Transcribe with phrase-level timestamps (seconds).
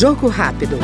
[0.00, 0.78] Jogo rápido.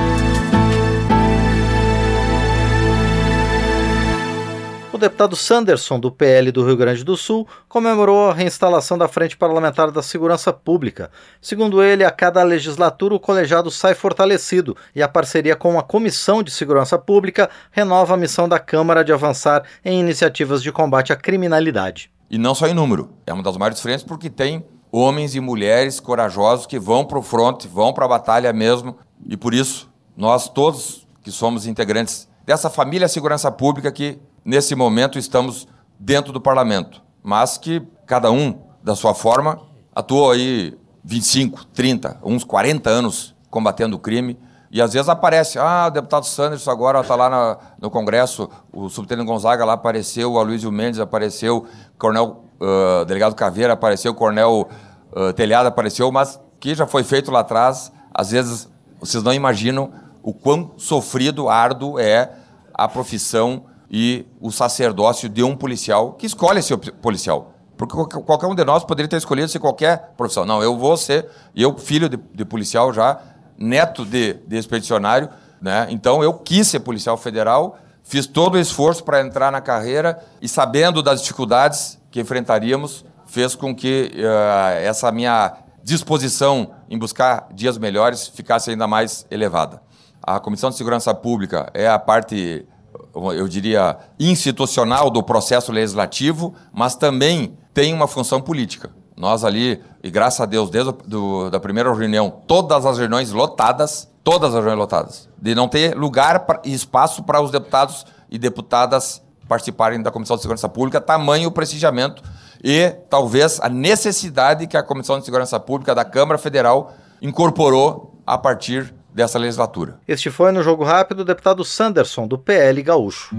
[4.92, 9.35] O deputado Sanderson, do PL do Rio Grande do Sul, comemorou a reinstalação da Frente
[9.35, 11.11] Parlamentar da Segurança Pública.
[11.41, 16.43] Segundo ele, a cada legislatura o colegiado sai fortalecido e a parceria com a Comissão
[16.43, 21.17] de Segurança Pública renova a missão da Câmara de avançar em iniciativas de combate à
[21.17, 22.11] criminalidade.
[22.30, 24.62] E não só em número, é uma das maiores frentes porque tem
[24.93, 29.36] homens e mulheres corajosos que vão para o fronte, vão para a batalha mesmo, e
[29.36, 35.66] por isso nós todos que somos integrantes dessa família Segurança Pública que nesse momento estamos
[35.98, 39.60] dentro do parlamento, mas que cada um, da sua forma,
[39.95, 44.38] atuou aí 25, 30, uns 40 anos combatendo o crime.
[44.70, 48.88] E às vezes aparece, ah, o deputado Sanders agora está lá na, no Congresso, o
[48.88, 51.59] subtenente Gonzaga lá apareceu, o Aloysio Mendes apareceu,
[51.95, 54.68] o coronel, uh, delegado Caveira apareceu, o coronel
[55.12, 58.68] uh, apareceu, mas que já foi feito lá atrás, às vezes
[59.00, 59.92] vocês não imaginam
[60.23, 62.30] o quão sofrido, árduo é
[62.74, 67.53] a profissão e o sacerdócio de um policial que escolhe ser policial.
[67.77, 70.45] Porque qualquer um de nós poderia ter escolhido ser qualquer profissão.
[70.45, 73.20] Não, eu vou ser, eu, filho de, de policial já,
[73.59, 75.29] neto de, de expedicionário,
[75.61, 75.87] né?
[75.91, 80.48] então eu quis ser policial federal, fiz todo o esforço para entrar na carreira e,
[80.48, 85.53] sabendo das dificuldades que enfrentaríamos, fez com que uh, essa minha
[85.87, 89.81] disposição em buscar dias melhores ficasse ainda mais elevada.
[90.20, 92.67] A Comissão de Segurança Pública é a parte
[93.15, 98.91] eu diria, institucional do processo legislativo, mas também tem uma função política.
[99.17, 104.11] Nós ali, e graças a Deus, desde do, da primeira reunião, todas as reuniões lotadas,
[104.25, 109.23] todas as reuniões lotadas, de não ter lugar e espaço para os deputados e deputadas
[109.48, 112.23] participarem da Comissão de Segurança Pública, tamanho o prestigiamento
[112.62, 118.37] e talvez a necessidade que a Comissão de Segurança Pública da Câmara Federal incorporou a
[118.37, 119.98] partir dessa legislatura.
[120.07, 123.35] Este foi no Jogo Rápido o deputado Sanderson, do PL Gaúcho.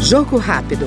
[0.00, 0.86] Jogo Rápido.